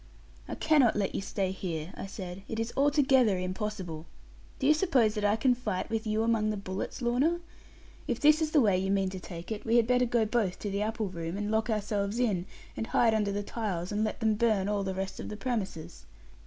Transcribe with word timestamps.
'I 0.47 0.55
cannot 0.55 0.95
let 0.95 1.13
you 1.13 1.21
stay 1.21 1.51
here,' 1.51 1.93
I 1.95 2.07
said; 2.07 2.41
'it 2.47 2.59
is 2.59 2.73
altogether 2.75 3.37
impossible. 3.37 4.07
Do 4.57 4.65
you 4.65 4.73
suppose 4.73 5.13
that 5.13 5.23
I 5.23 5.35
can 5.35 5.53
fight, 5.53 5.91
with 5.91 6.07
you 6.07 6.23
among 6.23 6.49
the 6.49 6.57
bullets, 6.57 7.03
Lorna? 7.03 7.39
If 8.07 8.19
this 8.19 8.41
is 8.41 8.49
the 8.49 8.61
way 8.61 8.79
you 8.79 8.89
mean 8.89 9.11
to 9.11 9.19
take 9.19 9.51
it, 9.51 9.63
we 9.63 9.75
had 9.75 9.85
better 9.85 10.05
go 10.07 10.25
both 10.25 10.57
to 10.57 10.71
the 10.71 10.81
apple 10.81 11.09
room, 11.09 11.37
and 11.37 11.51
lock 11.51 11.69
ourselves 11.69 12.17
in, 12.17 12.47
and 12.75 12.87
hide 12.87 13.13
under 13.13 13.31
the 13.31 13.43
tiles, 13.43 13.91
and 13.91 14.03
let 14.03 14.21
them 14.21 14.33
burn 14.33 14.67
all 14.67 14.81
the 14.83 14.95
rest 14.95 15.19
of 15.19 15.29
the 15.29 15.37
premises.' 15.37 16.07